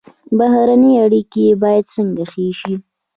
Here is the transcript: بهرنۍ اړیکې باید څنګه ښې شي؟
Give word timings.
بهرنۍ 0.37 0.93
اړیکې 1.05 1.45
باید 1.63 1.83
څنګه 1.95 2.23
ښې 2.31 2.47
شي؟ 2.59 2.73